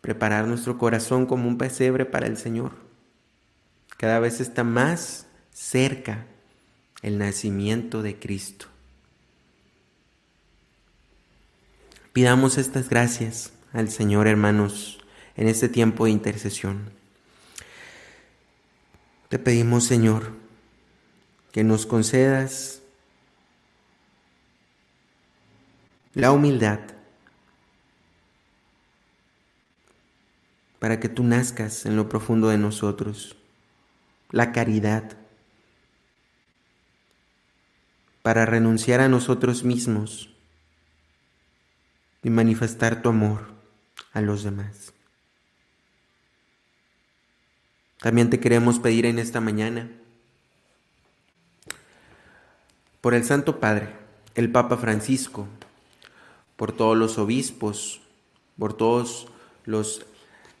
preparar 0.00 0.46
nuestro 0.46 0.78
corazón 0.78 1.26
como 1.26 1.48
un 1.48 1.58
pesebre 1.58 2.04
para 2.04 2.26
el 2.26 2.36
Señor. 2.36 2.72
Cada 3.96 4.18
vez 4.18 4.40
está 4.40 4.64
más 4.64 5.26
cerca 5.52 6.26
el 7.02 7.18
nacimiento 7.18 8.02
de 8.02 8.18
Cristo. 8.18 8.66
Pidamos 12.12 12.58
estas 12.58 12.88
gracias 12.88 13.52
al 13.72 13.90
Señor, 13.90 14.26
hermanos, 14.26 14.98
en 15.36 15.48
este 15.48 15.68
tiempo 15.68 16.04
de 16.04 16.12
intercesión. 16.12 16.90
Te 19.28 19.38
pedimos, 19.38 19.84
Señor, 19.84 20.32
que 21.50 21.64
nos 21.64 21.86
concedas 21.86 22.82
la 26.14 26.30
humildad 26.30 26.93
para 30.84 31.00
que 31.00 31.08
tú 31.08 31.24
nazcas 31.24 31.86
en 31.86 31.96
lo 31.96 32.10
profundo 32.10 32.48
de 32.48 32.58
nosotros. 32.58 33.36
La 34.30 34.52
caridad 34.52 35.16
para 38.20 38.44
renunciar 38.44 39.00
a 39.00 39.08
nosotros 39.08 39.64
mismos 39.64 40.28
y 42.22 42.28
manifestar 42.28 43.00
tu 43.00 43.08
amor 43.08 43.46
a 44.12 44.20
los 44.20 44.42
demás. 44.42 44.92
También 48.00 48.28
te 48.28 48.38
queremos 48.38 48.78
pedir 48.78 49.06
en 49.06 49.18
esta 49.18 49.40
mañana 49.40 49.90
por 53.00 53.14
el 53.14 53.24
Santo 53.24 53.58
Padre, 53.58 53.88
el 54.34 54.52
Papa 54.52 54.76
Francisco, 54.76 55.48
por 56.56 56.72
todos 56.72 56.94
los 56.94 57.16
obispos, 57.16 58.02
por 58.58 58.74
todos 58.74 59.28
los 59.64 60.04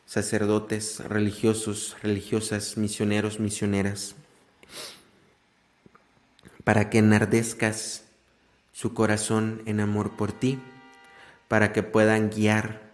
sacerdotes, 0.06 1.00
religiosos, 1.00 1.96
religiosas, 2.02 2.76
misioneros, 2.76 3.40
misioneras, 3.40 4.14
para 6.62 6.90
que 6.90 6.98
enardezcas 6.98 8.04
su 8.72 8.94
corazón 8.94 9.62
en 9.66 9.80
amor 9.80 10.16
por 10.16 10.32
ti, 10.32 10.58
para 11.48 11.72
que 11.72 11.82
puedan 11.82 12.30
guiar 12.30 12.90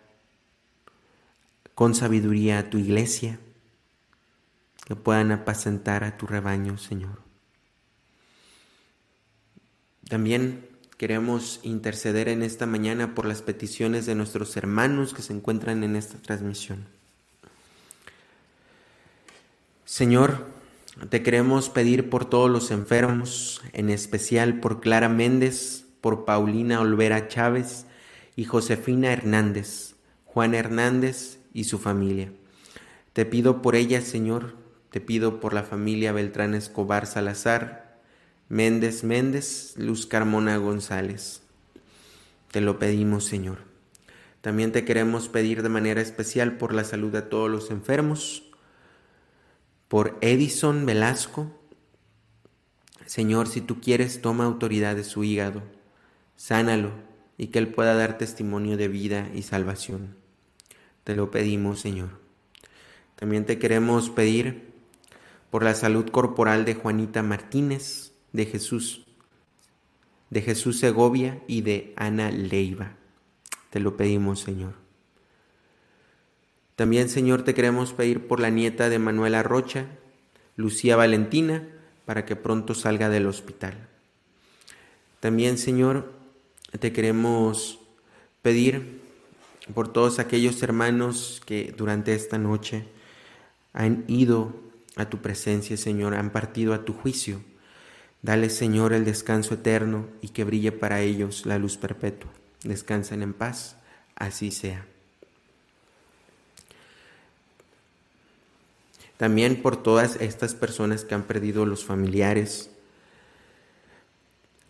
con 1.74 1.94
sabiduría 1.94 2.58
a 2.58 2.70
tu 2.70 2.78
iglesia, 2.78 3.40
que 4.84 4.96
puedan 4.96 5.32
apacentar 5.32 6.04
a 6.04 6.16
tu 6.16 6.26
rebaño, 6.26 6.76
Señor. 6.78 7.22
También 10.08 10.68
queremos 10.98 11.60
interceder 11.62 12.28
en 12.28 12.42
esta 12.42 12.66
mañana 12.66 13.14
por 13.14 13.24
las 13.24 13.40
peticiones 13.40 14.04
de 14.04 14.16
nuestros 14.16 14.56
hermanos 14.56 15.14
que 15.14 15.22
se 15.22 15.32
encuentran 15.32 15.84
en 15.84 15.96
esta 15.96 16.18
transmisión. 16.18 16.99
Señor, 19.90 20.46
te 21.08 21.20
queremos 21.24 21.68
pedir 21.68 22.10
por 22.10 22.24
todos 22.24 22.48
los 22.48 22.70
enfermos, 22.70 23.60
en 23.72 23.90
especial 23.90 24.60
por 24.60 24.80
Clara 24.80 25.08
Méndez, 25.08 25.84
por 26.00 26.24
Paulina 26.24 26.80
Olvera 26.80 27.26
Chávez 27.26 27.86
y 28.36 28.44
Josefina 28.44 29.12
Hernández, 29.12 29.96
Juan 30.26 30.54
Hernández 30.54 31.40
y 31.52 31.64
su 31.64 31.80
familia. 31.80 32.32
Te 33.14 33.26
pido 33.26 33.62
por 33.62 33.74
ellas, 33.74 34.04
Señor, 34.04 34.54
te 34.92 35.00
pido 35.00 35.40
por 35.40 35.54
la 35.54 35.64
familia 35.64 36.12
Beltrán 36.12 36.54
Escobar 36.54 37.08
Salazar, 37.08 37.98
Méndez 38.48 39.02
Méndez, 39.02 39.74
Luz 39.76 40.06
Carmona 40.06 40.56
González. 40.58 41.42
Te 42.52 42.60
lo 42.60 42.78
pedimos, 42.78 43.24
Señor. 43.24 43.58
También 44.40 44.70
te 44.70 44.84
queremos 44.84 45.28
pedir 45.28 45.64
de 45.64 45.68
manera 45.68 46.00
especial 46.00 46.58
por 46.58 46.74
la 46.74 46.84
salud 46.84 47.10
de 47.10 47.22
todos 47.22 47.50
los 47.50 47.72
enfermos, 47.72 48.49
por 49.90 50.16
Edison 50.20 50.86
Velasco. 50.86 51.50
Señor, 53.06 53.48
si 53.48 53.60
tú 53.60 53.80
quieres, 53.80 54.22
toma 54.22 54.44
autoridad 54.44 54.94
de 54.94 55.02
su 55.02 55.24
hígado, 55.24 55.64
sánalo 56.36 56.92
y 57.36 57.48
que 57.48 57.58
él 57.58 57.74
pueda 57.74 57.96
dar 57.96 58.16
testimonio 58.16 58.76
de 58.76 58.86
vida 58.86 59.28
y 59.34 59.42
salvación. 59.42 60.14
Te 61.02 61.16
lo 61.16 61.32
pedimos, 61.32 61.80
Señor. 61.80 62.20
También 63.16 63.44
te 63.44 63.58
queremos 63.58 64.10
pedir 64.10 64.70
por 65.50 65.64
la 65.64 65.74
salud 65.74 66.08
corporal 66.08 66.64
de 66.64 66.74
Juanita 66.74 67.24
Martínez, 67.24 68.12
de 68.32 68.46
Jesús, 68.46 69.06
de 70.30 70.40
Jesús 70.40 70.78
Segovia 70.78 71.42
y 71.48 71.62
de 71.62 71.94
Ana 71.96 72.30
Leiva. 72.30 72.94
Te 73.70 73.80
lo 73.80 73.96
pedimos, 73.96 74.38
Señor. 74.38 74.74
También, 76.80 77.10
Señor, 77.10 77.42
te 77.42 77.52
queremos 77.52 77.92
pedir 77.92 78.26
por 78.26 78.40
la 78.40 78.48
nieta 78.48 78.88
de 78.88 78.98
Manuela 78.98 79.42
Rocha, 79.42 79.84
Lucía 80.56 80.96
Valentina, 80.96 81.68
para 82.06 82.24
que 82.24 82.36
pronto 82.36 82.74
salga 82.74 83.10
del 83.10 83.26
hospital. 83.26 83.86
También, 85.20 85.58
Señor, 85.58 86.10
te 86.78 86.90
queremos 86.94 87.80
pedir 88.40 89.02
por 89.74 89.92
todos 89.92 90.18
aquellos 90.18 90.62
hermanos 90.62 91.42
que 91.44 91.74
durante 91.76 92.14
esta 92.14 92.38
noche 92.38 92.86
han 93.74 94.04
ido 94.08 94.54
a 94.96 95.10
tu 95.10 95.18
presencia, 95.18 95.76
Señor, 95.76 96.14
han 96.14 96.30
partido 96.30 96.72
a 96.72 96.86
tu 96.86 96.94
juicio. 96.94 97.42
Dale, 98.22 98.48
Señor, 98.48 98.94
el 98.94 99.04
descanso 99.04 99.52
eterno 99.52 100.06
y 100.22 100.28
que 100.28 100.44
brille 100.44 100.72
para 100.72 101.02
ellos 101.02 101.44
la 101.44 101.58
luz 101.58 101.76
perpetua. 101.76 102.30
Descansen 102.64 103.20
en 103.20 103.34
paz, 103.34 103.76
así 104.16 104.50
sea. 104.50 104.89
También 109.20 109.60
por 109.60 109.76
todas 109.76 110.16
estas 110.16 110.54
personas 110.54 111.04
que 111.04 111.14
han 111.14 111.24
perdido 111.24 111.66
los 111.66 111.84
familiares 111.84 112.70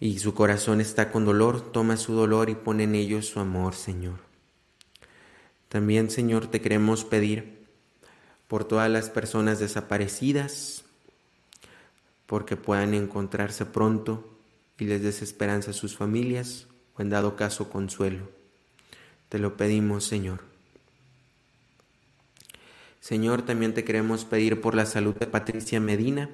y 0.00 0.18
su 0.18 0.34
corazón 0.34 0.80
está 0.80 1.12
con 1.12 1.24
dolor, 1.24 1.70
toma 1.70 1.96
su 1.96 2.14
dolor 2.14 2.50
y 2.50 2.56
pone 2.56 2.82
en 2.82 2.96
ellos 2.96 3.28
su 3.28 3.38
amor, 3.38 3.76
Señor. 3.76 4.16
También, 5.68 6.10
Señor, 6.10 6.48
te 6.48 6.60
queremos 6.60 7.04
pedir 7.04 7.64
por 8.48 8.64
todas 8.64 8.90
las 8.90 9.08
personas 9.08 9.60
desaparecidas, 9.60 10.82
porque 12.26 12.56
puedan 12.56 12.92
encontrarse 12.94 13.66
pronto 13.66 14.28
y 14.80 14.86
les 14.86 15.00
des 15.00 15.22
esperanza 15.22 15.70
a 15.70 15.74
sus 15.74 15.96
familias 15.96 16.66
o 16.96 17.02
en 17.02 17.10
dado 17.10 17.36
caso 17.36 17.70
consuelo. 17.70 18.28
Te 19.28 19.38
lo 19.38 19.56
pedimos, 19.56 20.06
Señor. 20.06 20.49
Señor, 23.00 23.42
también 23.42 23.74
te 23.74 23.84
queremos 23.84 24.24
pedir 24.24 24.60
por 24.60 24.74
la 24.74 24.86
salud 24.86 25.14
de 25.16 25.26
Patricia 25.26 25.80
Medina 25.80 26.28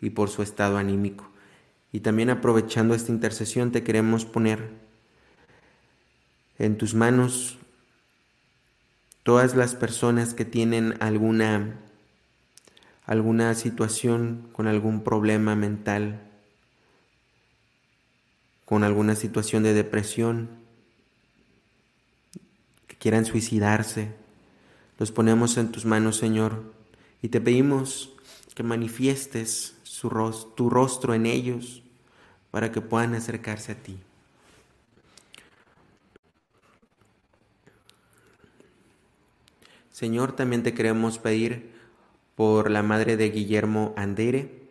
y 0.00 0.10
por 0.10 0.28
su 0.28 0.42
estado 0.42 0.76
anímico. 0.76 1.28
Y 1.92 2.00
también 2.00 2.30
aprovechando 2.30 2.94
esta 2.94 3.12
intercesión 3.12 3.72
te 3.72 3.82
queremos 3.82 4.24
poner 4.24 4.70
en 6.58 6.76
tus 6.78 6.94
manos 6.94 7.58
todas 9.22 9.56
las 9.56 9.74
personas 9.74 10.34
que 10.34 10.44
tienen 10.44 10.94
alguna 11.00 11.78
alguna 13.04 13.54
situación 13.54 14.48
con 14.52 14.66
algún 14.66 15.02
problema 15.02 15.56
mental, 15.56 16.20
con 18.64 18.84
alguna 18.84 19.16
situación 19.16 19.62
de 19.64 19.74
depresión, 19.74 20.48
que 22.86 22.96
quieran 22.96 23.24
suicidarse, 23.24 24.21
los 24.98 25.12
ponemos 25.12 25.56
en 25.56 25.72
tus 25.72 25.84
manos, 25.84 26.16
Señor, 26.16 26.62
y 27.22 27.28
te 27.28 27.40
pedimos 27.40 28.12
que 28.54 28.62
manifiestes 28.62 29.74
su 29.82 30.08
tu 30.56 30.68
rostro 30.68 31.14
en 31.14 31.26
ellos 31.26 31.82
para 32.50 32.72
que 32.72 32.80
puedan 32.80 33.14
acercarse 33.14 33.72
a 33.72 33.76
ti. 33.76 33.98
Señor, 39.90 40.34
también 40.34 40.62
te 40.62 40.74
queremos 40.74 41.18
pedir 41.18 41.70
por 42.34 42.70
la 42.70 42.82
madre 42.82 43.16
de 43.16 43.30
Guillermo 43.30 43.94
Andere, 43.96 44.62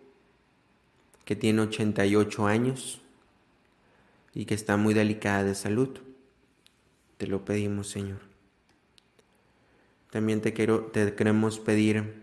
que 1.24 1.36
tiene 1.36 1.62
88 1.62 2.48
años 2.48 3.02
y 4.34 4.46
que 4.46 4.56
está 4.56 4.78
muy 4.78 4.94
delicada 4.94 5.44
de 5.44 5.56
salud. 5.56 6.00
Te 7.18 7.28
lo 7.28 7.46
pedimos, 7.46 7.88
Señor. 7.88 8.31
También 10.12 10.42
te, 10.42 10.54
quiero, 10.54 10.84
te 10.88 11.16
queremos 11.16 11.58
pedir 11.60 12.22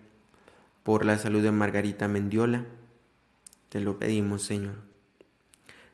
por 0.83 1.07
la 1.07 1.18
salud 1.18 1.42
de 1.42 1.51
Margarita 1.51 2.07
Mendiola. 2.07 2.66
Te 3.70 3.81
lo 3.81 3.98
pedimos, 3.98 4.42
Señor. 4.42 4.74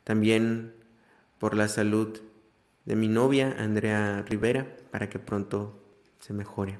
También 0.03 0.75
por 1.39 1.57
la 1.57 1.69
salud 1.69 2.21
de 2.85 2.97
mi 2.97 3.07
novia, 3.07 3.55
Andrea 3.59 4.25
Rivera, 4.29 4.77
para 4.91 5.09
que 5.09 5.21
pronto 5.21 5.81
se 6.19 6.33
mejore. 6.33 6.79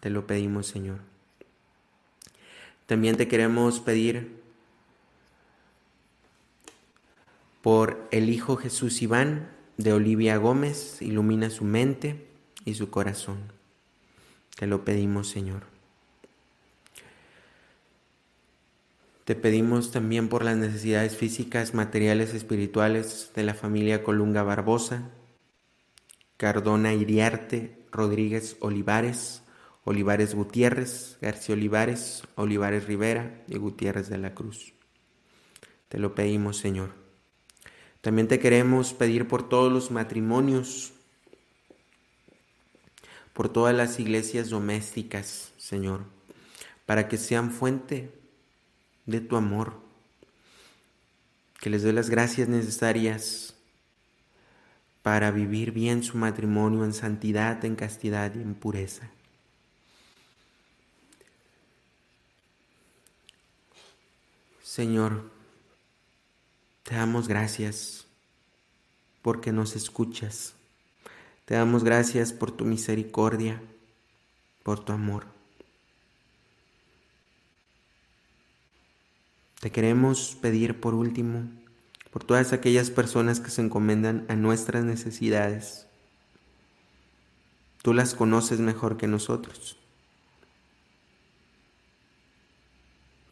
Te 0.00 0.10
lo 0.10 0.26
pedimos, 0.26 0.66
Señor. 0.66 0.98
También 2.84 3.16
te 3.16 3.28
queremos 3.28 3.80
pedir 3.80 4.42
por 7.62 8.06
el 8.10 8.28
Hijo 8.28 8.56
Jesús 8.56 9.00
Iván 9.00 9.48
de 9.78 9.94
Olivia 9.94 10.36
Gómez, 10.36 11.00
ilumina 11.00 11.48
su 11.48 11.64
mente 11.64 12.33
y 12.64 12.74
su 12.74 12.90
corazón. 12.90 13.52
Te 14.56 14.66
lo 14.66 14.84
pedimos, 14.84 15.28
Señor. 15.28 15.62
Te 19.24 19.34
pedimos 19.34 19.90
también 19.90 20.28
por 20.28 20.44
las 20.44 20.56
necesidades 20.56 21.16
físicas, 21.16 21.74
materiales, 21.74 22.34
espirituales 22.34 23.30
de 23.34 23.42
la 23.42 23.54
familia 23.54 24.04
Colunga 24.04 24.42
Barbosa, 24.42 25.10
Cardona 26.36 26.92
Iriarte, 26.92 27.78
Rodríguez 27.90 28.56
Olivares, 28.60 29.42
Olivares 29.84 30.34
Gutiérrez, 30.34 31.18
García 31.20 31.54
Olivares, 31.54 32.22
Olivares 32.34 32.86
Rivera 32.86 33.42
y 33.48 33.58
Gutiérrez 33.58 34.08
de 34.08 34.18
la 34.18 34.34
Cruz. 34.34 34.74
Te 35.88 35.98
lo 35.98 36.14
pedimos, 36.14 36.58
Señor. 36.58 36.90
También 38.00 38.28
te 38.28 38.38
queremos 38.38 38.92
pedir 38.94 39.28
por 39.28 39.48
todos 39.48 39.72
los 39.72 39.90
matrimonios 39.90 40.93
por 43.34 43.48
todas 43.48 43.74
las 43.74 44.00
iglesias 44.00 44.48
domésticas, 44.48 45.52
Señor, 45.58 46.04
para 46.86 47.08
que 47.08 47.18
sean 47.18 47.50
fuente 47.50 48.10
de 49.06 49.20
tu 49.20 49.36
amor, 49.36 49.74
que 51.60 51.68
les 51.68 51.82
dé 51.82 51.92
las 51.92 52.08
gracias 52.08 52.48
necesarias 52.48 53.54
para 55.02 55.30
vivir 55.30 55.72
bien 55.72 56.02
su 56.02 56.16
matrimonio 56.16 56.84
en 56.84 56.94
santidad, 56.94 57.62
en 57.64 57.76
castidad 57.76 58.34
y 58.34 58.40
en 58.40 58.54
pureza. 58.54 59.10
Señor, 64.62 65.30
te 66.84 66.94
damos 66.94 67.28
gracias 67.28 68.06
porque 69.22 69.52
nos 69.52 69.76
escuchas 69.76 70.54
te 71.44 71.54
damos 71.54 71.84
gracias 71.84 72.32
por 72.32 72.50
tu 72.50 72.64
misericordia, 72.64 73.60
por 74.62 74.82
tu 74.82 74.92
amor. 74.92 75.26
Te 79.60 79.70
queremos 79.70 80.36
pedir 80.40 80.80
por 80.80 80.94
último, 80.94 81.48
por 82.10 82.24
todas 82.24 82.52
aquellas 82.52 82.90
personas 82.90 83.40
que 83.40 83.50
se 83.50 83.62
encomendan 83.62 84.26
a 84.28 84.36
nuestras 84.36 84.84
necesidades. 84.84 85.86
Tú 87.82 87.92
las 87.92 88.14
conoces 88.14 88.60
mejor 88.60 88.96
que 88.96 89.06
nosotros. 89.06 89.76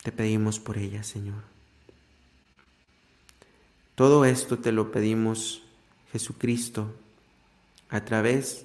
Te 0.03 0.13
pedimos 0.13 0.59
por 0.59 0.79
ellas, 0.79 1.07
Señor. 1.07 1.43
Todo 3.95 4.25
esto 4.25 4.59
te 4.59 4.73
lo 4.73 4.91
pedimos, 4.91 5.63
Jesucristo, 6.13 6.95
a 7.93 8.05
través 8.05 8.65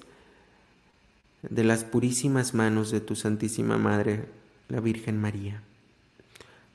de 1.42 1.62
las 1.62 1.84
purísimas 1.84 2.54
manos 2.54 2.90
de 2.90 3.00
tu 3.00 3.14
Santísima 3.14 3.76
Madre, 3.76 4.24
la 4.68 4.80
Virgen 4.80 5.20
María. 5.20 5.62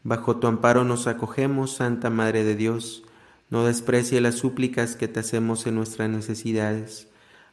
Bajo 0.03 0.37
tu 0.37 0.47
amparo 0.47 0.83
nos 0.83 1.07
acogemos, 1.07 1.75
Santa 1.75 2.09
Madre 2.09 2.43
de 2.43 2.55
Dios, 2.55 3.03
no 3.49 3.65
desprecie 3.65 4.21
las 4.21 4.35
súplicas 4.35 4.95
que 4.95 5.07
te 5.07 5.19
hacemos 5.19 5.65
en 5.65 5.75
nuestras 5.75 6.09
necesidades, 6.09 7.07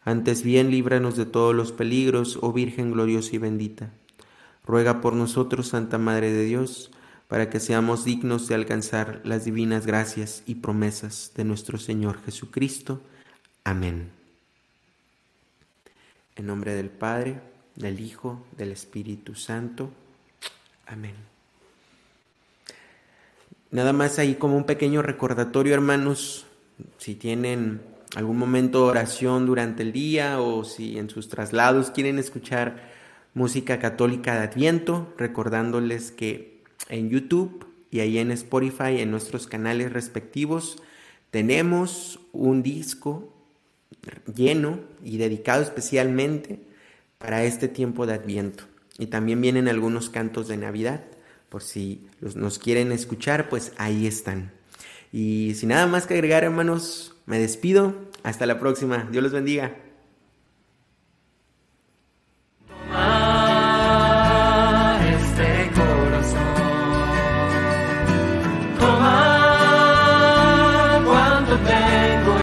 antes 0.04 0.42
bien 0.42 0.70
líbranos 0.70 1.16
de 1.16 1.26
todos 1.26 1.54
los 1.54 1.72
peligros, 1.72 2.38
oh 2.42 2.52
Virgen 2.52 2.92
gloriosa 2.92 3.36
y 3.36 3.38
bendita. 3.38 3.90
Ruega 4.66 5.00
por 5.00 5.14
nosotros, 5.14 5.68
Santa 5.68 5.98
Madre 5.98 6.32
de 6.32 6.44
Dios, 6.44 6.90
para 7.28 7.48
que 7.48 7.60
seamos 7.60 8.04
dignos 8.04 8.48
de 8.48 8.54
alcanzar 8.54 9.20
las 9.24 9.44
divinas 9.44 9.86
gracias 9.86 10.42
y 10.46 10.56
promesas 10.56 11.32
de 11.36 11.44
nuestro 11.44 11.78
Señor 11.78 12.20
Jesucristo. 12.24 13.00
Amén. 13.64 14.19
En 16.40 16.46
nombre 16.46 16.74
del 16.74 16.88
Padre, 16.88 17.38
del 17.76 18.00
Hijo, 18.00 18.46
del 18.56 18.72
Espíritu 18.72 19.34
Santo. 19.34 19.90
Amén. 20.86 21.12
Nada 23.70 23.92
más 23.92 24.18
ahí 24.18 24.36
como 24.36 24.56
un 24.56 24.64
pequeño 24.64 25.02
recordatorio, 25.02 25.74
hermanos, 25.74 26.46
si 26.96 27.14
tienen 27.14 27.82
algún 28.16 28.38
momento 28.38 28.84
de 28.84 28.90
oración 28.90 29.44
durante 29.44 29.82
el 29.82 29.92
día 29.92 30.40
o 30.40 30.64
si 30.64 30.96
en 30.96 31.10
sus 31.10 31.28
traslados 31.28 31.90
quieren 31.90 32.18
escuchar 32.18 32.88
música 33.34 33.78
católica 33.78 34.32
de 34.32 34.46
Adviento, 34.46 35.12
recordándoles 35.18 36.10
que 36.10 36.64
en 36.88 37.10
YouTube 37.10 37.66
y 37.90 38.00
ahí 38.00 38.16
en 38.16 38.30
Spotify, 38.30 39.00
en 39.00 39.10
nuestros 39.10 39.46
canales 39.46 39.92
respectivos, 39.92 40.82
tenemos 41.30 42.18
un 42.32 42.62
disco 42.62 43.30
lleno 44.34 44.80
y 45.04 45.18
dedicado 45.18 45.62
especialmente 45.62 46.60
para 47.18 47.44
este 47.44 47.68
tiempo 47.68 48.06
de 48.06 48.14
Adviento. 48.14 48.64
Y 48.98 49.06
también 49.06 49.40
vienen 49.40 49.68
algunos 49.68 50.10
cantos 50.10 50.48
de 50.48 50.56
Navidad, 50.56 51.04
por 51.48 51.62
si 51.62 52.06
nos 52.20 52.58
quieren 52.58 52.92
escuchar, 52.92 53.48
pues 53.48 53.72
ahí 53.76 54.06
están. 54.06 54.52
Y 55.12 55.54
sin 55.54 55.70
nada 55.70 55.86
más 55.86 56.06
que 56.06 56.14
agregar, 56.14 56.44
hermanos, 56.44 57.14
me 57.26 57.38
despido. 57.38 57.94
Hasta 58.22 58.46
la 58.46 58.60
próxima. 58.60 59.08
Dios 59.10 59.22
los 59.24 59.32
bendiga. 59.32 59.76